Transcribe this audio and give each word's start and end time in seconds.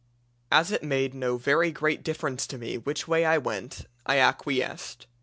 As 0.51 0.71
it 0.71 0.81
made 0.81 1.13
no 1.13 1.37
very 1.37 1.71
great 1.71 2.03
difference 2.03 2.47
to 2.47 2.57
me 2.57 2.75
which 2.79 3.07
way 3.07 3.23
I 3.23 3.37
went, 3.37 3.85
I 4.03 4.17
acquiesced. 4.17 5.05